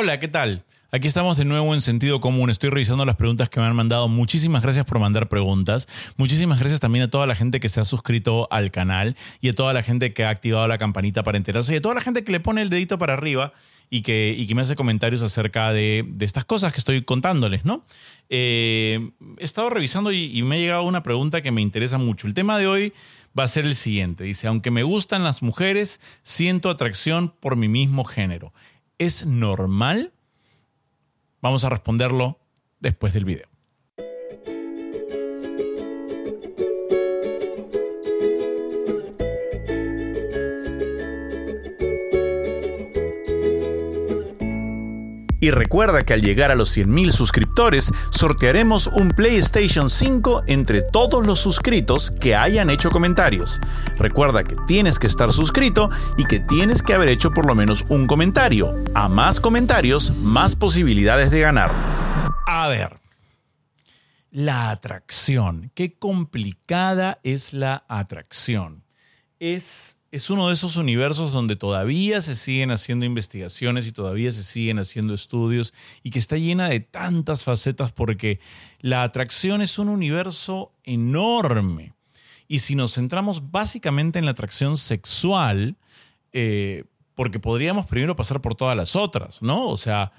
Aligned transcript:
Hola, 0.00 0.20
¿qué 0.20 0.28
tal? 0.28 0.62
Aquí 0.92 1.08
estamos 1.08 1.38
de 1.38 1.44
nuevo 1.44 1.74
en 1.74 1.80
Sentido 1.80 2.20
Común. 2.20 2.50
Estoy 2.50 2.70
revisando 2.70 3.04
las 3.04 3.16
preguntas 3.16 3.50
que 3.50 3.58
me 3.58 3.66
han 3.66 3.74
mandado. 3.74 4.06
Muchísimas 4.06 4.62
gracias 4.62 4.84
por 4.84 5.00
mandar 5.00 5.28
preguntas. 5.28 5.88
Muchísimas 6.16 6.60
gracias 6.60 6.78
también 6.78 7.06
a 7.06 7.10
toda 7.10 7.26
la 7.26 7.34
gente 7.34 7.58
que 7.58 7.68
se 7.68 7.80
ha 7.80 7.84
suscrito 7.84 8.46
al 8.52 8.70
canal 8.70 9.16
y 9.40 9.48
a 9.48 9.56
toda 9.56 9.72
la 9.72 9.82
gente 9.82 10.14
que 10.14 10.24
ha 10.24 10.30
activado 10.30 10.68
la 10.68 10.78
campanita 10.78 11.24
para 11.24 11.36
enterarse 11.36 11.74
y 11.74 11.78
a 11.78 11.82
toda 11.82 11.96
la 11.96 12.00
gente 12.00 12.22
que 12.22 12.30
le 12.30 12.38
pone 12.38 12.62
el 12.62 12.70
dedito 12.70 12.96
para 12.96 13.14
arriba 13.14 13.52
y 13.90 14.02
que, 14.02 14.36
y 14.38 14.46
que 14.46 14.54
me 14.54 14.62
hace 14.62 14.76
comentarios 14.76 15.24
acerca 15.24 15.72
de, 15.72 16.04
de, 16.06 16.24
estas 16.24 16.44
cosas 16.44 16.72
que 16.72 16.78
estoy 16.78 17.02
contándoles, 17.02 17.64
¿no? 17.64 17.84
Eh, 18.28 19.10
he 19.38 19.44
estado 19.44 19.68
revisando 19.68 20.12
y, 20.12 20.30
y 20.32 20.42
me 20.44 20.54
ha 20.54 20.58
llegado 20.60 20.84
una 20.84 21.02
pregunta 21.02 21.42
que 21.42 21.50
me 21.50 21.60
interesa 21.60 21.98
mucho. 21.98 22.28
El 22.28 22.34
tema 22.34 22.56
de 22.56 22.68
hoy 22.68 22.92
va 23.36 23.42
a 23.42 23.48
ser 23.48 23.64
el 23.64 23.74
siguiente. 23.74 24.22
Dice, 24.22 24.46
aunque 24.46 24.70
me 24.70 24.84
gustan 24.84 25.24
las 25.24 25.42
mujeres, 25.42 26.00
siento 26.22 26.70
atracción 26.70 27.34
por 27.40 27.56
mi 27.56 27.66
mismo 27.66 28.04
género. 28.04 28.52
¿Es 28.98 29.26
normal? 29.26 30.12
Vamos 31.40 31.64
a 31.64 31.70
responderlo 31.70 32.40
después 32.80 33.14
del 33.14 33.24
video. 33.24 33.48
Y 45.40 45.50
recuerda 45.50 46.04
que 46.04 46.14
al 46.14 46.22
llegar 46.22 46.50
a 46.50 46.54
los 46.54 46.76
100.000 46.76 47.10
suscriptores, 47.10 47.92
sortearemos 48.10 48.88
un 48.88 49.10
PlayStation 49.10 49.88
5 49.88 50.44
entre 50.46 50.82
todos 50.82 51.26
los 51.26 51.38
suscritos 51.38 52.10
que 52.10 52.34
hayan 52.34 52.70
hecho 52.70 52.90
comentarios. 52.90 53.60
Recuerda 53.98 54.44
que 54.44 54.56
tienes 54.66 54.98
que 54.98 55.06
estar 55.06 55.32
suscrito 55.32 55.90
y 56.16 56.24
que 56.24 56.40
tienes 56.40 56.82
que 56.82 56.94
haber 56.94 57.08
hecho 57.08 57.30
por 57.30 57.46
lo 57.46 57.54
menos 57.54 57.84
un 57.88 58.06
comentario. 58.06 58.74
A 58.94 59.08
más 59.08 59.40
comentarios, 59.40 60.12
más 60.16 60.56
posibilidades 60.56 61.30
de 61.30 61.40
ganar. 61.40 61.70
A 62.46 62.68
ver. 62.68 62.98
La 64.30 64.70
atracción. 64.70 65.70
Qué 65.74 65.98
complicada 65.98 67.20
es 67.22 67.52
la 67.52 67.84
atracción. 67.88 68.84
Es 69.38 69.97
es 70.10 70.30
uno 70.30 70.48
de 70.48 70.54
esos 70.54 70.76
universos 70.76 71.32
donde 71.32 71.54
todavía 71.54 72.22
se 72.22 72.34
siguen 72.34 72.70
haciendo 72.70 73.04
investigaciones 73.04 73.86
y 73.86 73.92
todavía 73.92 74.32
se 74.32 74.42
siguen 74.42 74.78
haciendo 74.78 75.12
estudios 75.12 75.74
y 76.02 76.10
que 76.10 76.18
está 76.18 76.36
llena 76.38 76.68
de 76.68 76.80
tantas 76.80 77.44
facetas 77.44 77.92
porque 77.92 78.40
la 78.80 79.02
atracción 79.02 79.60
es 79.60 79.78
un 79.78 79.88
universo 79.88 80.72
enorme. 80.84 81.92
Y 82.46 82.60
si 82.60 82.74
nos 82.74 82.94
centramos 82.94 83.50
básicamente 83.50 84.18
en 84.18 84.24
la 84.24 84.30
atracción 84.30 84.78
sexual, 84.78 85.76
eh, 86.32 86.84
porque 87.14 87.38
podríamos 87.38 87.86
primero 87.86 88.16
pasar 88.16 88.40
por 88.40 88.54
todas 88.54 88.76
las 88.76 88.96
otras, 88.96 89.42
¿no? 89.42 89.68
O 89.68 89.76
sea, 89.76 90.12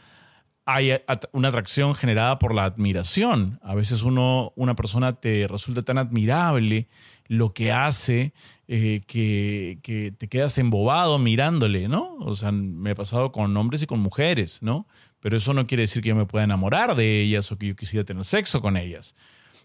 hay 0.72 0.94
una 1.31 1.48
atracción 1.48 1.95
generada 1.95 2.38
por 2.38 2.53
la 2.53 2.64
admiración. 2.64 3.59
A 3.64 3.73
veces 3.73 4.03
uno, 4.03 4.53
una 4.56 4.75
persona 4.75 5.14
te 5.14 5.48
resulta 5.48 5.81
tan 5.81 5.98
admirable 5.98 6.88
lo 7.28 7.53
que 7.53 7.72
hace 7.72 8.34
eh, 8.67 9.02
que, 9.08 10.14
te 10.16 10.28
quedas 10.28 10.59
embobado 10.59 11.17
mirándole, 11.17 11.88
¿no? 11.88 12.16
O 12.20 12.36
sea, 12.36 12.52
me 12.52 12.92
ha 12.92 12.95
pasado 12.95 13.31
con 13.31 13.58
hombres 13.58 13.81
y 13.81 13.88
con 13.88 14.00
mujeres, 14.00 14.62
¿no? 14.62 14.86
Pero 15.20 15.38
eso 15.38 15.56
no 15.56 15.66
quiere 15.66 15.81
decir 15.81 16.03
que 16.03 16.09
yo 16.09 16.16
me 16.16 16.28
pueda 16.28 16.45
enamorar 16.45 16.95
de 16.95 17.22
ellas 17.22 17.52
o 17.52 17.58
que 17.58 17.67
yo 17.67 17.75
quisiera 17.75 18.06
tener 18.06 18.23
sexo 18.23 18.62
con 18.62 18.78
ellas. 18.78 19.16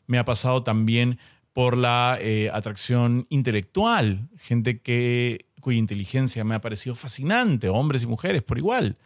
Me 0.07 0.17
ha 0.17 0.25
pasado 0.25 0.63
también 0.63 1.19
por 1.53 1.77
la 1.77 2.17
eh, 2.19 2.51
atracción 2.53 3.27
intelectual, 3.29 4.29
gente 4.39 4.81
que, 4.81 5.45
cuya 5.61 5.79
inteligencia 5.79 6.45
me 6.45 6.55
ha 6.55 6.63
parecido 6.63 6.95
fascinante, 6.95 7.69
hombres 7.69 8.05
y 8.05 8.07
mujeres 8.07 8.43
por 8.43 8.57
igual. 8.57 8.97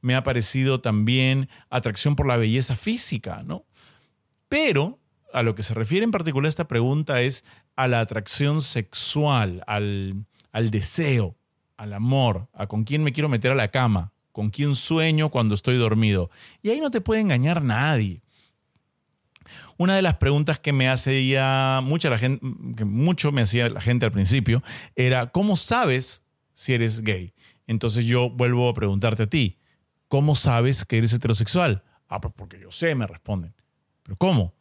Me 0.00 0.14
ha 0.14 0.22
parecido 0.22 0.80
también 0.80 1.48
atracción 1.68 2.16
por 2.16 2.26
la 2.26 2.36
belleza 2.36 2.76
física, 2.76 3.42
¿no? 3.44 3.64
Pero 4.48 4.98
a 5.32 5.42
lo 5.42 5.54
que 5.54 5.62
se 5.62 5.74
refiere 5.74 6.04
en 6.04 6.10
particular 6.10 6.48
esta 6.48 6.68
pregunta 6.68 7.22
es 7.22 7.44
a 7.76 7.88
la 7.88 8.00
atracción 8.00 8.62
sexual, 8.62 9.62
al, 9.66 10.26
al 10.52 10.70
deseo, 10.70 11.36
al 11.76 11.92
amor, 11.92 12.48
a 12.52 12.66
con 12.66 12.84
quién 12.84 13.02
me 13.02 13.12
quiero 13.12 13.28
meter 13.28 13.52
a 13.52 13.54
la 13.54 13.68
cama, 13.68 14.12
con 14.32 14.50
quién 14.50 14.76
sueño 14.76 15.30
cuando 15.30 15.54
estoy 15.54 15.76
dormido. 15.76 16.30
Y 16.62 16.70
ahí 16.70 16.80
no 16.80 16.90
te 16.90 17.00
puede 17.00 17.20
engañar 17.20 17.62
nadie. 17.62 18.22
Una 19.76 19.96
de 19.96 20.02
las 20.02 20.16
preguntas 20.16 20.58
que 20.58 20.72
me 20.72 20.88
hacía 20.88 21.80
mucha 21.82 22.10
la 22.10 22.18
gente, 22.18 22.46
que 22.76 22.84
mucho 22.84 23.32
me 23.32 23.42
hacía 23.42 23.68
la 23.70 23.80
gente 23.80 24.04
al 24.04 24.12
principio, 24.12 24.62
era 24.94 25.28
¿cómo 25.28 25.56
sabes 25.56 26.22
si 26.52 26.74
eres 26.74 27.00
gay? 27.00 27.32
Entonces 27.66 28.04
yo 28.04 28.28
vuelvo 28.28 28.68
a 28.68 28.74
preguntarte 28.74 29.22
a 29.22 29.26
ti, 29.26 29.59
¿cómo 30.10 30.34
sabes 30.34 30.84
que 30.84 30.98
eres 30.98 31.12
heterosexual? 31.12 31.84
Ah, 32.08 32.20
pues 32.20 32.34
porque 32.36 32.58
yo 32.58 32.72
sé, 32.72 32.94
me 32.96 33.06
responden. 33.06 33.54
¿Pero 34.02 34.16
cómo? 34.16 34.52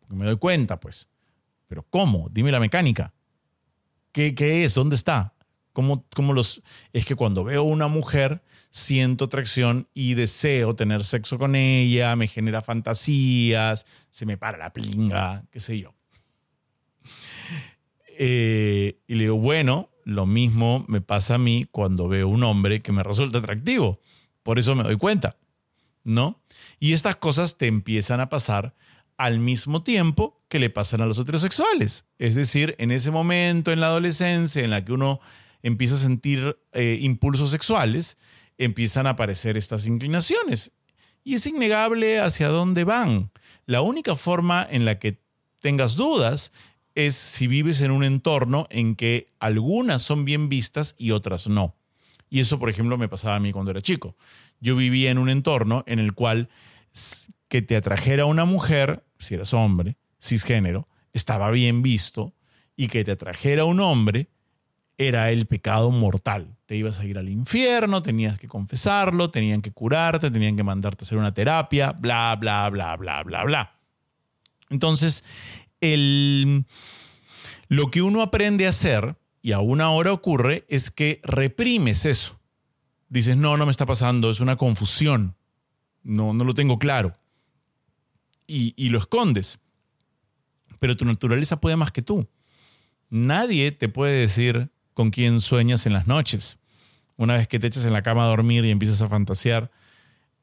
Porque 0.00 0.16
me 0.16 0.26
doy 0.26 0.36
cuenta, 0.36 0.80
pues. 0.80 1.08
Pero 1.68 1.84
¿cómo? 1.88 2.28
Dime 2.32 2.50
la 2.50 2.58
mecánica. 2.58 3.14
¿Qué, 4.10 4.34
qué 4.34 4.64
es? 4.64 4.74
¿Dónde 4.74 4.96
está? 4.96 5.34
¿Cómo, 5.72 6.04
¿Cómo, 6.14 6.32
los.? 6.32 6.60
Es 6.92 7.06
que 7.06 7.14
cuando 7.14 7.44
veo 7.44 7.62
una 7.62 7.86
mujer, 7.86 8.42
siento 8.70 9.26
atracción 9.26 9.88
y 9.94 10.14
deseo 10.14 10.74
tener 10.74 11.04
sexo 11.04 11.38
con 11.38 11.54
ella, 11.54 12.16
me 12.16 12.26
genera 12.26 12.60
fantasías, 12.60 13.86
se 14.10 14.26
me 14.26 14.36
para 14.36 14.58
la 14.58 14.72
pinga, 14.72 15.44
qué 15.52 15.60
sé 15.60 15.78
yo. 15.78 15.94
Eh, 18.18 18.98
y 19.06 19.14
le 19.14 19.24
digo, 19.24 19.38
bueno, 19.38 19.90
lo 20.04 20.26
mismo 20.26 20.84
me 20.88 21.00
pasa 21.00 21.36
a 21.36 21.38
mí 21.38 21.68
cuando 21.70 22.08
veo 22.08 22.26
un 22.26 22.42
hombre 22.42 22.80
que 22.80 22.90
me 22.90 23.04
resulta 23.04 23.38
atractivo. 23.38 24.00
Por 24.46 24.60
eso 24.60 24.76
me 24.76 24.84
doy 24.84 24.96
cuenta, 24.96 25.38
¿no? 26.04 26.40
Y 26.78 26.92
estas 26.92 27.16
cosas 27.16 27.58
te 27.58 27.66
empiezan 27.66 28.20
a 28.20 28.28
pasar 28.28 28.76
al 29.16 29.40
mismo 29.40 29.82
tiempo 29.82 30.40
que 30.46 30.60
le 30.60 30.70
pasan 30.70 31.00
a 31.00 31.06
los 31.06 31.18
heterosexuales. 31.18 32.04
Es 32.20 32.36
decir, 32.36 32.76
en 32.78 32.92
ese 32.92 33.10
momento 33.10 33.72
en 33.72 33.80
la 33.80 33.88
adolescencia 33.88 34.62
en 34.62 34.70
la 34.70 34.84
que 34.84 34.92
uno 34.92 35.18
empieza 35.64 35.96
a 35.96 35.98
sentir 35.98 36.56
eh, 36.70 36.96
impulsos 37.00 37.50
sexuales, 37.50 38.18
empiezan 38.56 39.08
a 39.08 39.10
aparecer 39.10 39.56
estas 39.56 39.88
inclinaciones. 39.88 40.70
Y 41.24 41.34
es 41.34 41.44
innegable 41.48 42.20
hacia 42.20 42.46
dónde 42.46 42.84
van. 42.84 43.32
La 43.64 43.80
única 43.80 44.14
forma 44.14 44.64
en 44.70 44.84
la 44.84 45.00
que 45.00 45.18
tengas 45.58 45.96
dudas 45.96 46.52
es 46.94 47.16
si 47.16 47.48
vives 47.48 47.80
en 47.80 47.90
un 47.90 48.04
entorno 48.04 48.68
en 48.70 48.94
que 48.94 49.26
algunas 49.40 50.04
son 50.04 50.24
bien 50.24 50.48
vistas 50.48 50.94
y 50.96 51.10
otras 51.10 51.48
no. 51.48 51.74
Y 52.36 52.40
eso, 52.40 52.58
por 52.58 52.68
ejemplo, 52.68 52.98
me 52.98 53.08
pasaba 53.08 53.36
a 53.36 53.40
mí 53.40 53.50
cuando 53.50 53.70
era 53.70 53.80
chico. 53.80 54.14
Yo 54.60 54.76
vivía 54.76 55.10
en 55.10 55.16
un 55.16 55.30
entorno 55.30 55.84
en 55.86 55.98
el 55.98 56.12
cual 56.12 56.50
que 57.48 57.62
te 57.62 57.76
atrajera 57.76 58.26
una 58.26 58.44
mujer, 58.44 59.06
si 59.18 59.36
eras 59.36 59.54
hombre, 59.54 59.96
cisgénero, 60.22 60.86
estaba 61.14 61.50
bien 61.50 61.80
visto, 61.80 62.34
y 62.76 62.88
que 62.88 63.04
te 63.04 63.12
atrajera 63.12 63.64
un 63.64 63.80
hombre 63.80 64.28
era 64.98 65.30
el 65.30 65.46
pecado 65.46 65.90
mortal. 65.90 66.58
Te 66.66 66.76
ibas 66.76 67.00
a 67.00 67.06
ir 67.06 67.16
al 67.16 67.30
infierno, 67.30 68.02
tenías 68.02 68.38
que 68.38 68.48
confesarlo, 68.48 69.30
tenían 69.30 69.62
que 69.62 69.72
curarte, 69.72 70.30
tenían 70.30 70.58
que 70.58 70.62
mandarte 70.62 71.04
a 71.04 71.06
hacer 71.06 71.16
una 71.16 71.32
terapia, 71.32 71.92
bla, 71.92 72.36
bla, 72.38 72.68
bla, 72.68 72.96
bla, 72.96 73.22
bla, 73.22 73.44
bla. 73.44 73.78
Entonces, 74.68 75.24
el, 75.80 76.66
lo 77.68 77.90
que 77.90 78.02
uno 78.02 78.20
aprende 78.20 78.66
a 78.66 78.70
hacer, 78.70 79.16
y 79.46 79.52
aún 79.52 79.80
ahora 79.80 80.12
ocurre, 80.12 80.64
es 80.68 80.90
que 80.90 81.20
reprimes 81.22 82.04
eso. 82.04 82.40
Dices, 83.08 83.36
no, 83.36 83.56
no 83.56 83.64
me 83.64 83.70
está 83.70 83.86
pasando, 83.86 84.28
es 84.32 84.40
una 84.40 84.56
confusión 84.56 85.36
no, 86.02 86.32
no 86.32 86.42
lo 86.42 86.52
tengo 86.52 86.80
claro. 86.80 87.12
Y, 88.48 88.88
lo 88.88 88.98
escondes. 88.98 89.60
Pero 90.80 90.96
tu 90.96 91.04
naturaleza 91.04 91.60
puede 91.60 91.76
más 91.76 91.92
que 91.92 92.02
tú. 92.02 92.28
Nadie 93.08 93.70
te 93.70 93.88
puede 93.88 94.18
decir 94.20 94.70
con 94.94 95.10
quién 95.10 95.40
sueñas 95.40 95.84
en 95.86 95.92
las 95.92 96.06
noches. 96.06 96.58
Una 97.16 97.34
vez 97.34 97.46
que 97.48 97.58
te 97.58 97.66
echas 97.66 97.86
en 97.86 97.92
la 97.92 98.02
cama 98.02 98.24
a 98.24 98.28
dormir 98.28 98.64
y 98.64 98.70
empiezas 98.72 99.02
a 99.02 99.08
fantasear, 99.08 99.70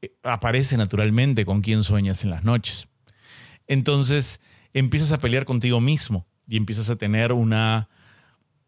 eh, 0.00 0.14
aparece 0.22 0.76
naturalmente 0.76 1.44
con 1.44 1.62
quién 1.62 1.82
sueñas 1.82 2.24
en 2.24 2.30
las 2.30 2.44
noches. 2.44 2.88
Entonces 3.66 4.40
empiezas 4.74 5.12
a 5.12 5.18
pelear 5.18 5.46
contigo 5.46 5.80
mismo 5.80 6.26
y 6.46 6.56
empiezas 6.56 6.90
a 6.90 6.96
tener 6.96 7.32
una 7.32 7.88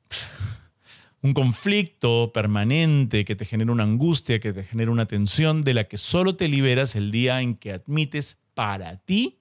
un 1.23 1.35
conflicto 1.35 2.31
permanente 2.33 3.25
que 3.25 3.37
te 3.37 3.45
genera 3.45 3.73
una 3.73 3.85
angustia, 3.85 4.39
que 4.39 4.53
te 4.53 4.65
genera 4.65 4.91
una 4.91 5.07
tensión 5.07 5.63
de 5.63 5.75
la 5.75 5.85
que 5.85 5.99
solo 5.99 6.37
te 6.37 6.49
liberas 6.49 6.95
el 6.95 7.11
día 7.11 7.41
en 7.41 7.57
que 7.57 7.73
admites 7.73 8.37
para 8.55 8.97
ti 8.97 9.39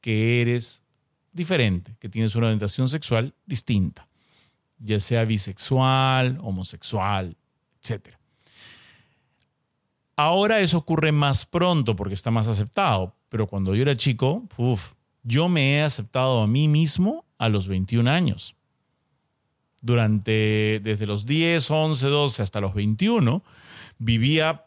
que 0.00 0.42
eres 0.42 0.82
diferente, 1.32 1.96
que 1.98 2.10
tienes 2.10 2.34
una 2.34 2.46
orientación 2.46 2.88
sexual 2.88 3.34
distinta, 3.46 4.06
ya 4.78 5.00
sea 5.00 5.24
bisexual, 5.24 6.38
homosexual, 6.42 7.36
etc. 7.82 8.14
Ahora 10.16 10.60
eso 10.60 10.76
ocurre 10.78 11.10
más 11.10 11.46
pronto 11.46 11.96
porque 11.96 12.14
está 12.14 12.30
más 12.30 12.48
aceptado, 12.48 13.16
pero 13.30 13.46
cuando 13.46 13.74
yo 13.74 13.82
era 13.82 13.96
chico, 13.96 14.46
yo 15.22 15.48
me 15.48 15.78
he 15.78 15.82
aceptado 15.82 16.42
a 16.42 16.46
mí 16.46 16.68
mismo 16.68 17.24
a 17.38 17.48
los 17.48 17.66
21 17.66 18.08
años 18.10 18.54
durante 19.84 20.80
desde 20.82 21.06
los 21.06 21.26
10, 21.26 21.70
11, 21.70 22.06
12 22.06 22.42
hasta 22.42 22.60
los 22.62 22.72
21, 22.72 23.44
vivía 23.98 24.64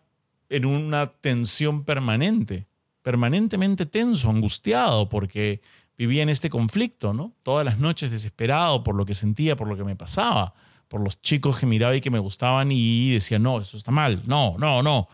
en 0.50 0.66
una 0.66 1.08
tensión 1.08 1.84
permanente, 1.84 2.68
permanentemente 3.02 3.88
tenso, 3.88 4.30
angustiado, 4.30 5.10
porque 5.10 5.60
vivía 5.98 6.22
en 6.22 6.30
este 6.30 6.52
conflicto, 6.52 7.14
¿no? 7.14 7.34
Todas 7.42 7.66
las 7.66 7.80
noches 7.80 8.12
desesperado 8.12 8.84
por 8.84 8.94
lo 8.94 9.06
que 9.06 9.16
sentía, 9.16 9.56
por 9.56 9.68
lo 9.68 9.76
que 9.76 9.84
me 9.84 9.96
pasaba, 9.96 10.54
por 10.88 11.02
los 11.02 11.20
chicos 11.20 11.58
que 11.58 11.66
miraba 11.66 11.96
y 11.96 12.02
que 12.02 12.12
me 12.12 12.20
gustaban 12.20 12.72
y 12.72 13.12
decía, 13.12 13.40
no, 13.40 13.60
eso 13.60 13.76
está 13.76 13.90
mal, 13.90 14.22
no, 14.28 14.56
no, 14.60 14.84
no. 14.84 15.08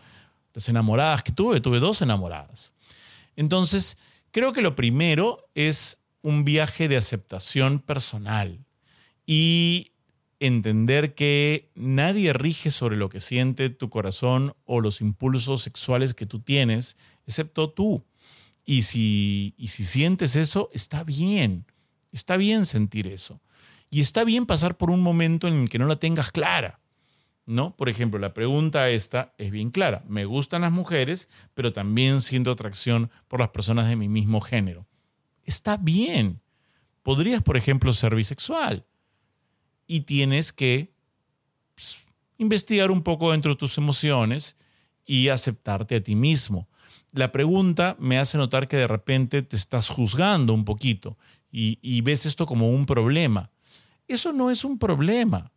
Las 0.52 0.68
enamoradas 0.68 1.22
que 1.22 1.32
tuve, 1.32 1.60
tuve 1.60 1.80
dos 1.80 2.02
enamoradas. 2.02 2.74
Entonces, 3.36 3.96
creo 4.32 4.52
que 4.52 4.60
lo 4.60 4.76
primero 4.76 5.48
es 5.54 5.98
un 6.20 6.44
viaje 6.44 6.88
de 6.88 6.98
aceptación 6.98 7.78
personal 7.78 8.58
y 9.26 9.92
entender 10.40 11.14
que 11.14 11.70
nadie 11.74 12.32
rige 12.32 12.70
sobre 12.70 12.96
lo 12.96 13.08
que 13.08 13.20
siente 13.20 13.70
tu 13.70 13.90
corazón 13.90 14.54
o 14.64 14.80
los 14.80 15.00
impulsos 15.00 15.62
sexuales 15.62 16.14
que 16.14 16.26
tú 16.26 16.40
tienes, 16.40 16.96
excepto 17.26 17.70
tú. 17.70 18.04
Y 18.64 18.82
si, 18.82 19.54
y 19.56 19.68
si 19.68 19.84
sientes 19.84 20.36
eso, 20.36 20.70
está 20.72 21.04
bien. 21.04 21.66
Está 22.12 22.36
bien 22.36 22.66
sentir 22.66 23.06
eso. 23.06 23.40
Y 23.90 24.00
está 24.00 24.24
bien 24.24 24.46
pasar 24.46 24.76
por 24.76 24.90
un 24.90 25.02
momento 25.02 25.48
en 25.48 25.54
el 25.54 25.70
que 25.70 25.78
no 25.78 25.86
la 25.86 25.96
tengas 25.96 26.30
clara. 26.30 26.80
¿No? 27.46 27.76
Por 27.76 27.90
ejemplo, 27.90 28.18
la 28.18 28.32
pregunta 28.32 28.88
esta 28.88 29.34
es 29.36 29.50
bien 29.50 29.70
clara. 29.70 30.02
Me 30.08 30.24
gustan 30.24 30.62
las 30.62 30.72
mujeres, 30.72 31.28
pero 31.52 31.74
también 31.74 32.22
siento 32.22 32.50
atracción 32.50 33.10
por 33.28 33.40
las 33.40 33.50
personas 33.50 33.88
de 33.88 33.96
mi 33.96 34.08
mismo 34.08 34.40
género. 34.40 34.86
Está 35.44 35.76
bien. 35.76 36.40
Podrías, 37.02 37.42
por 37.42 37.58
ejemplo, 37.58 37.92
ser 37.92 38.14
bisexual. 38.14 38.84
Y 39.86 40.02
tienes 40.02 40.52
que 40.52 40.92
pues, 41.74 41.98
investigar 42.38 42.90
un 42.90 43.02
poco 43.02 43.32
dentro 43.32 43.52
de 43.52 43.58
tus 43.58 43.78
emociones 43.78 44.56
y 45.06 45.28
aceptarte 45.28 45.96
a 45.96 46.02
ti 46.02 46.14
mismo 46.14 46.68
la 47.14 47.30
pregunta 47.30 47.96
me 47.98 48.18
hace 48.18 48.38
notar 48.38 48.66
que 48.66 48.76
de 48.76 48.88
repente 48.88 49.42
te 49.42 49.56
estás 49.56 49.88
juzgando 49.88 50.52
un 50.52 50.64
poquito 50.64 51.16
y, 51.56 52.00
ves 52.00 52.26
esto 52.26 52.46
como 52.46 52.68
un 52.70 52.84
problema. 52.84 53.52
Eso 54.08 54.32
no 54.32 54.50
es 54.50 54.64
un 54.64 54.76
problema. 54.76 55.52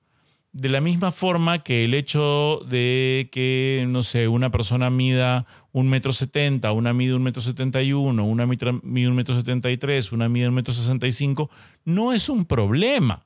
De 0.51 0.69
la 0.69 0.79
misma 0.79 1.11
forma 1.11 1.63
que 1.63 1.85
el 1.85 1.95
hecho 1.95 2.61
de 2.69 3.29
que, 3.31 3.83
no 3.89 4.03
sé, 4.03 4.27
una 4.27 4.51
persona 4.51 4.91
mida 4.91 5.47
un 5.71 5.89
metro 5.89 6.13
setenta, 6.13 6.71
una 6.71 6.93
mide 6.93 7.15
un 7.15 7.23
metro 7.23 7.41
setenta 7.41 7.81
y 7.81 7.93
uno, 7.93 8.25
una 8.25 8.45
mide 8.45 9.09
un 9.09 9.15
metro 9.15 9.35
setenta 9.35 9.71
y 9.71 9.77
tres, 9.77 10.11
una 10.11 10.29
mide 10.29 10.47
un 10.47 10.53
metro 10.53 10.71
sesenta 10.71 11.07
y 11.07 11.11
cinco, 11.11 11.49
no 11.83 12.13
es 12.13 12.29
un 12.29 12.45
problema. 12.45 13.25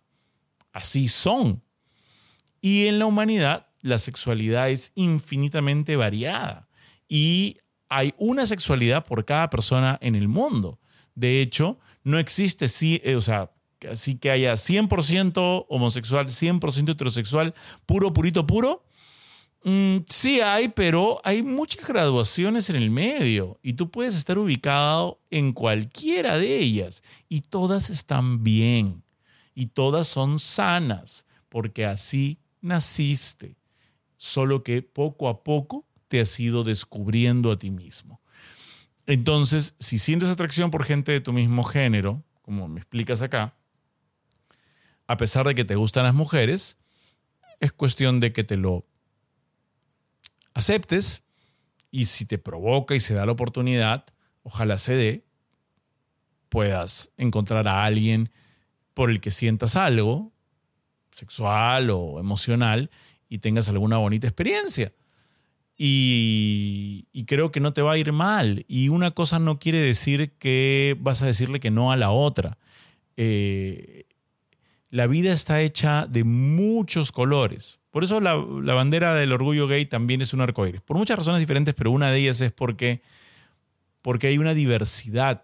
Así 0.72 1.08
son. 1.08 1.64
Y 2.62 2.88
en 2.88 3.00
la 3.00 3.06
humanidad 3.06 3.68
la 3.82 4.00
sexualidad 4.00 4.70
es 4.70 4.92
infinitamente 4.96 5.96
variada 5.96 6.68
y 7.10 7.58
hay 7.90 8.14
una 8.18 8.46
sexualidad 8.46 9.04
por 9.04 9.26
cada 9.26 9.50
persona 9.50 9.98
en 10.02 10.16
el 10.16 10.28
mundo. 10.28 10.80
De 11.16 11.42
hecho, 11.42 11.80
no 12.04 12.20
existe, 12.20 12.68
eh, 13.04 13.16
o 13.16 13.22
sea, 13.22 13.52
así 13.90 14.16
que 14.16 14.32
haya 14.32 14.54
100% 14.54 15.66
homosexual, 15.68 16.28
100% 16.28 16.92
heterosexual, 16.92 17.54
puro, 17.86 18.14
purito, 18.14 18.46
puro. 18.46 18.86
Mm, 19.64 19.98
sí 20.08 20.40
hay, 20.42 20.70
pero 20.70 21.20
hay 21.24 21.44
muchas 21.44 21.86
graduaciones 21.88 22.70
en 22.70 22.78
el 22.78 22.90
medio 22.90 23.60
y 23.62 23.74
tú 23.74 23.92
puedes 23.92 24.16
estar 24.16 24.38
ubicado 24.40 25.20
en 25.30 25.54
cualquiera 25.54 26.38
de 26.38 26.58
ellas 26.58 27.04
y 27.30 27.42
todas 27.42 27.90
están 27.90 28.44
bien 28.44 29.04
y 29.54 29.68
todas 29.68 30.08
son 30.08 30.40
sanas 30.40 31.26
porque 31.50 31.86
así 31.86 32.40
naciste. 32.62 33.58
Solo 34.18 34.64
que 34.64 34.82
poco 34.82 35.28
a 35.28 35.44
poco 35.44 35.86
te 36.08 36.22
has 36.22 36.40
ido 36.40 36.64
descubriendo 36.64 37.52
a 37.52 37.58
ti 37.58 37.72
mismo. 37.72 38.22
Entonces, 39.08 39.76
si 39.80 39.98
sientes 39.98 40.30
atracción 40.30 40.72
por 40.72 40.86
gente 40.86 41.12
de 41.12 41.22
tu 41.22 41.34
mismo 41.34 41.64
género, 41.64 42.24
como 42.42 42.68
me 42.68 42.80
explicas 42.80 43.22
acá, 43.22 43.56
a 45.08 45.18
pesar 45.18 45.46
de 45.48 45.56
que 45.56 45.66
te 45.66 45.76
gustan 45.76 46.04
las 46.04 46.14
mujeres, 46.14 46.78
es 47.60 47.72
cuestión 47.72 48.20
de 48.20 48.32
que 48.32 48.44
te 48.44 48.56
lo 48.56 48.86
aceptes 50.54 51.24
y 51.90 52.06
si 52.06 52.26
te 52.26 52.38
provoca 52.38 52.96
y 52.96 53.00
se 53.00 53.14
da 53.14 53.26
la 53.26 53.34
oportunidad, 53.34 54.06
ojalá 54.44 54.78
se 54.78 54.96
dé, 54.96 55.26
puedas 56.50 57.12
encontrar 57.18 57.68
a 57.68 57.84
alguien 57.84 58.32
por 59.02 59.10
el 59.10 59.20
que 59.20 59.32
sientas 59.32 59.76
algo, 59.76 60.32
sexual 61.10 61.90
o 61.90 62.20
emocional, 62.20 62.92
y 63.30 63.40
tengas 63.40 63.68
alguna 63.68 63.98
bonita 63.98 64.28
experiencia. 64.28 64.94
Y, 65.76 67.08
creo 67.26 67.50
que 67.50 67.62
no 67.62 67.74
te 67.74 67.82
va 67.82 67.94
a 67.94 67.98
ir 67.98 68.12
mal. 68.14 68.64
Y 68.68 68.90
una 68.90 69.10
cosa 69.10 69.40
no 69.40 69.58
quiere 69.58 69.82
decir 69.82 70.34
que 70.38 70.96
vas 71.00 71.24
a 71.24 71.26
decirle 71.26 71.60
que 71.60 71.72
no 71.72 71.92
a 71.92 71.98
la 71.98 72.12
otra. 72.12 72.60
Eh, 73.18 74.06
la 74.92 75.08
vida 75.08 75.34
está 75.34 75.62
hecha 75.62 76.06
de 76.06 76.24
muchos 76.24 77.12
colores. 77.12 77.80
Por 77.90 78.04
eso 78.04 78.22
la, 78.22 78.36
bandera 78.36 79.16
del 79.16 79.32
orgullo 79.32 79.66
gay 79.68 79.88
también 79.88 80.22
es 80.22 80.32
un 80.36 80.42
arcoíris. 80.42 80.82
Por 80.82 80.98
muchas 80.98 81.18
razones 81.18 81.40
diferentes, 81.40 81.74
pero 81.74 81.90
una 81.90 82.12
de 82.12 82.20
ellas 82.20 82.40
es 82.42 82.52
porque, 82.52 83.02
porque 84.04 84.28
hay 84.28 84.38
una 84.38 84.54
diversidad 84.54 85.44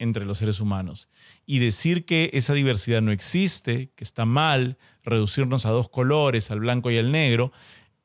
entre 0.00 0.24
los 0.24 0.38
seres 0.38 0.60
humanos. 0.60 1.08
Y 1.46 1.60
decir 1.60 2.06
que 2.06 2.30
esa 2.32 2.54
diversidad 2.54 3.02
no 3.02 3.12
existe, 3.12 3.90
que 3.94 4.02
está 4.02 4.24
mal, 4.24 4.78
reducirnos 5.04 5.66
a 5.66 5.70
dos 5.70 5.90
colores, 5.90 6.50
al 6.50 6.60
blanco 6.60 6.90
y 6.90 6.98
al 6.98 7.12
negro, 7.12 7.52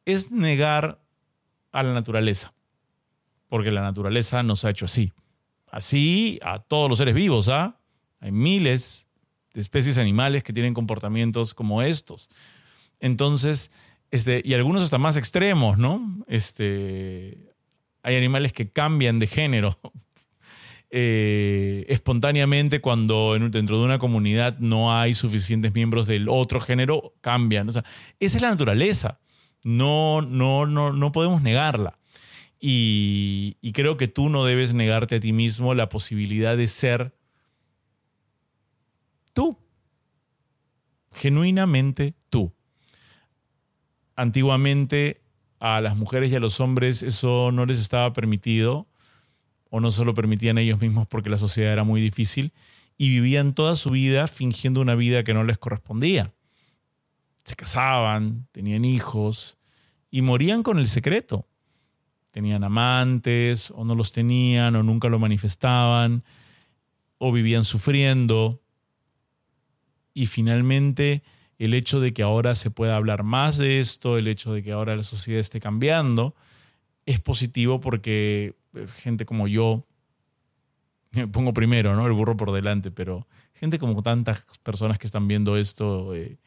es 0.03 0.29
negar 0.29 1.01
a 1.71 1.83
la 1.83 1.93
naturaleza, 1.93 2.53
porque 3.47 3.71
la 3.71 3.81
naturaleza 3.81 4.43
nos 4.43 4.65
ha 4.65 4.71
hecho 4.71 4.85
así. 4.85 5.13
Así 5.71 6.37
a 6.43 6.59
todos 6.59 6.89
los 6.89 6.99
seres 6.99 7.15
vivos, 7.15 7.47
¿ah? 7.47 7.79
Hay 8.19 8.31
miles 8.31 9.07
de 9.53 9.61
especies 9.61 9.97
animales 9.97 10.43
que 10.43 10.53
tienen 10.53 10.73
comportamientos 10.73 11.53
como 11.53 11.81
estos. 11.81 12.29
Entonces, 12.99 13.71
este, 14.11 14.41
y 14.43 14.53
algunos 14.53 14.83
hasta 14.83 14.97
más 14.97 15.15
extremos, 15.15 15.77
¿no? 15.77 16.23
Este, 16.27 17.53
hay 18.03 18.17
animales 18.17 18.51
que 18.51 18.69
cambian 18.69 19.17
de 19.17 19.27
género 19.27 19.79
eh, 20.89 21.85
espontáneamente 21.89 22.81
cuando 22.81 23.37
dentro 23.37 23.79
de 23.79 23.85
una 23.85 23.99
comunidad 23.99 24.59
no 24.59 24.97
hay 24.97 25.13
suficientes 25.13 25.73
miembros 25.73 26.07
del 26.07 26.29
otro 26.29 26.61
género, 26.61 27.13
cambian. 27.21 27.69
Esa 27.69 27.83
es 28.19 28.41
la 28.41 28.49
naturaleza. 28.49 29.19
No, 29.63 30.21
no, 30.21 30.65
no, 30.65 30.93
no 30.93 31.11
podemos 31.11 31.41
negarla. 31.41 31.97
Y, 32.67 33.71
creo 33.73 33.97
que 33.97 34.07
tú 34.07 34.29
no 34.29 34.45
debes 34.45 34.73
negarte 34.73 35.17
a 35.17 35.19
ti 35.19 35.33
mismo 35.33 35.75
la 35.75 35.87
posibilidad 35.89 36.57
de 36.57 36.67
ser 36.67 37.15
tú. 39.33 39.59
Genuinamente 41.11 42.15
tú. 42.29 42.53
Antiguamente 44.15 45.21
a 45.59 45.81
las 45.81 45.95
mujeres 45.95 46.31
y 46.31 46.35
a 46.35 46.39
los 46.39 46.59
hombres 46.59 47.03
eso 47.03 47.51
no 47.51 47.65
les 47.65 47.79
estaba 47.79 48.13
permitido, 48.13 48.87
o 49.69 49.79
no 49.79 49.91
se 49.91 50.05
lo 50.05 50.13
permitían 50.13 50.57
ellos 50.57 50.79
mismos 50.79 51.07
porque 51.07 51.29
la 51.29 51.37
sociedad 51.37 51.73
era 51.73 51.83
muy 51.83 52.01
difícil, 52.01 52.53
y 52.97 53.09
vivían 53.09 53.53
toda 53.53 53.75
su 53.75 53.91
vida 53.91 54.27
fingiendo 54.27 54.79
una 54.79 54.95
vida 54.95 55.23
que 55.23 55.33
no 55.33 55.43
les 55.43 55.57
correspondía 55.57 56.33
se 57.45 57.55
casaban, 57.55 58.47
tenían 58.51 58.83
hijos 58.83 59.57
y 60.09 60.23
morían 60.23 60.63
con 60.63 60.79
el 60.79 60.87
secreto. 60.87 61.47
Tenían 62.31 62.63
amantes 62.65 63.71
o 63.71 63.85
no 63.85 63.95
los 63.95 64.11
tenían 64.11 64.75
o 64.75 64.83
nunca 64.83 65.07
lo 65.07 65.19
manifestaban 65.19 66.23
o 67.19 67.31
vivían 67.31 67.63
sufriendo. 67.63 68.61
Y 70.13 70.25
finalmente 70.25 71.23
el 71.59 71.73
hecho 71.73 71.99
de 71.99 72.13
que 72.13 72.23
ahora 72.23 72.55
se 72.55 72.71
pueda 72.71 72.97
hablar 72.97 73.23
más 73.23 73.57
de 73.57 73.79
esto, 73.79 74.17
el 74.17 74.27
hecho 74.27 74.51
de 74.51 74.63
que 74.63 74.71
ahora 74.71 74.95
la 74.95 75.03
sociedad 75.03 75.39
esté 75.39 75.59
cambiando, 75.59 76.35
es 77.05 77.21
positivo 77.21 77.79
porque 77.79 78.55
gente 78.87 79.25
como 79.25 79.47
yo, 79.47 79.85
me 81.11 81.27
pongo 81.27 81.53
primero, 81.53 81.95
¿no? 81.95 82.05
El 82.07 82.13
burro 82.13 82.37
por 82.37 82.51
delante, 82.51 82.91
pero 82.91 83.27
gente 83.53 83.79
como 83.79 84.01
tantas 84.03 84.45
personas 84.63 84.99
que 84.99 85.07
están 85.07 85.27
viendo 85.27 85.57
esto, 85.57 86.13
eh, 86.13 86.37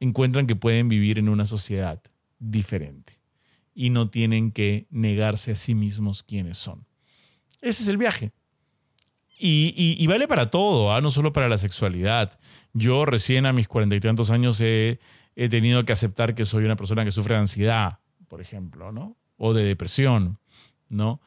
encuentran 0.00 0.46
que 0.46 0.56
pueden 0.56 0.88
vivir 0.88 1.18
en 1.18 1.28
una 1.28 1.46
sociedad 1.46 2.02
diferente 2.38 3.14
y 3.74 3.90
no 3.90 4.08
tienen 4.08 4.52
que 4.52 4.86
negarse 4.90 5.52
a 5.52 5.56
sí 5.56 5.74
mismos 5.74 6.22
quiénes 6.22 6.58
son. 6.58 6.86
Ese 7.60 7.82
es 7.82 7.88
el 7.88 7.98
viaje. 7.98 8.32
Y, 9.38 10.06
vale 10.06 10.26
para 10.26 10.50
todo, 10.50 10.94
¿ah? 10.94 11.02
no 11.02 11.10
solo 11.10 11.32
para 11.32 11.48
la 11.48 11.58
sexualidad. 11.58 12.38
Yo 12.72 13.04
recién 13.04 13.44
a 13.44 13.52
mis 13.52 13.68
cuarenta 13.68 13.94
y 13.94 14.00
tantos 14.00 14.30
años 14.30 14.60
he, 14.62 14.98
tenido 15.34 15.84
que 15.84 15.92
aceptar 15.92 16.34
que 16.34 16.46
soy 16.46 16.64
una 16.64 16.76
persona 16.76 17.04
que 17.04 17.12
sufre 17.12 17.34
de 17.34 17.40
ansiedad, 17.40 17.98
por 18.28 18.40
ejemplo, 18.40 18.92
¿no? 18.92 19.16
O 19.36 19.52
de 19.52 19.64
depresión, 19.64 20.38
¿no? 20.88 21.20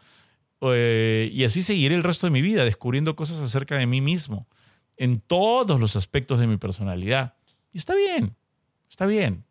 Eh, 0.61 1.29
y 1.31 1.43
así 1.45 1.63
seguiré 1.63 1.95
el 1.95 2.03
resto 2.03 2.27
de 2.27 2.31
mi 2.31 2.41
vida, 2.41 2.65
descubriendo 2.65 3.15
cosas 3.15 3.39
acerca 3.39 3.77
de 3.77 3.85
mí 3.85 4.01
mismo, 4.01 4.47
en 4.97 5.21
todos 5.21 5.79
los 5.79 5.95
aspectos 5.95 6.39
de 6.39 6.47
mi 6.47 6.57
personalidad. 6.57 7.35
Y 7.71 7.77
está 7.77 7.95
bien, 7.95 8.35
Está 8.89 9.05
bien. 9.05 9.45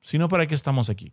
Si 0.00 0.16
no, 0.18 0.28
¿para 0.28 0.46
qué 0.46 0.54
estamos 0.54 0.88
aquí? 0.88 1.12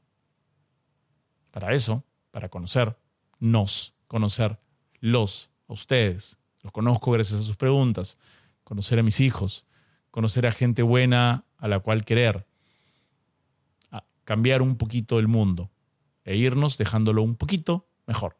para 1.51 1.73
eso, 1.73 2.03
para 2.29 2.49
conocernos, 2.49 3.95
conocerlos 4.07 5.49
a 5.67 5.73
ustedes. 5.73 6.37
Los 6.61 6.71
conozco 6.71 7.09
gracias 7.09 7.39
a 7.39 7.43
sus 7.43 7.55
preguntas, 7.55 8.19
conocer 8.63 8.99
a 8.99 9.03
mis 9.03 9.19
hijos, 9.19 9.65
conocer 10.11 10.45
a 10.45 10.51
gente 10.51 10.83
buena 10.83 11.45
a 11.57 11.67
la 11.67 11.79
cual 11.79 12.05
querer, 12.05 12.45
cambiar 14.23 14.61
un 14.61 14.77
poquito 14.77 15.17
el 15.17 15.27
mundo 15.27 15.71
e 16.27 16.35
irnos 16.35 16.77
dejándolo 16.77 17.23
un 17.23 17.35
poquito 17.35 17.87
mejor. 18.05 18.37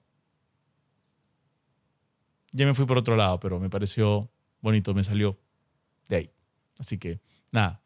Ya 2.52 2.66
me 2.66 2.74
fui 2.74 2.86
por 2.86 2.98
otro 2.98 3.16
lado, 3.16 3.40
pero 3.40 3.60
me 3.60 3.70
pareció 3.70 4.30
bonito, 4.62 4.94
me 4.94 5.06
salió 5.06 5.40
de 6.10 6.18
ahí. 6.18 6.32
Así 6.78 6.98
que 6.98 7.22
nada, 7.52 7.82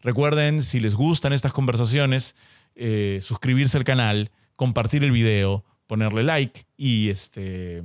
recuerden 0.00 0.62
si 0.62 0.80
les 0.80 0.94
gustan 0.94 1.34
estas 1.34 1.52
conversaciones, 1.52 2.36
eh, 2.74 3.20
suscribirse 3.22 3.76
al 3.76 3.84
canal, 3.84 4.30
compartir 4.56 5.04
el 5.04 5.10
video, 5.10 5.64
ponerle 5.86 6.22
like 6.22 6.64
y 6.76 7.10
este 7.10 7.84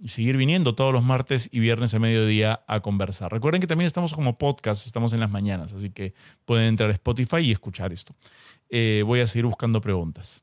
y 0.00 0.08
seguir 0.08 0.36
viniendo 0.36 0.74
todos 0.74 0.92
los 0.92 1.04
martes 1.04 1.48
y 1.52 1.60
viernes 1.60 1.94
a 1.94 2.00
mediodía 2.00 2.64
a 2.66 2.80
conversar. 2.80 3.30
Recuerden 3.30 3.60
que 3.60 3.68
también 3.68 3.86
estamos 3.86 4.14
como 4.14 4.36
podcast, 4.36 4.84
estamos 4.84 5.12
en 5.12 5.20
las 5.20 5.30
mañanas, 5.30 5.72
así 5.74 5.90
que 5.90 6.12
pueden 6.44 6.66
entrar 6.66 6.90
a 6.90 6.92
Spotify 6.92 7.38
y 7.38 7.52
escuchar 7.52 7.92
esto. 7.92 8.12
Eh, 8.68 9.04
voy 9.06 9.20
a 9.20 9.28
seguir 9.28 9.46
buscando 9.46 9.80
preguntas. 9.80 10.42